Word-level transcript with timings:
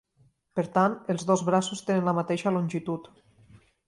Per 0.59 0.63
tant 0.77 0.95
els 1.13 1.25
dos 1.31 1.43
braços 1.49 1.83
tenen 1.89 2.07
la 2.07 2.15
mateixa 2.21 2.55
longitud. 2.57 3.07